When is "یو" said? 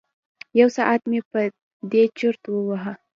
0.59-0.69